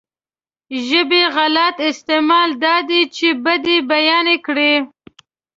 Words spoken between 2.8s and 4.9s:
دی چې بدۍ بيانې کړي.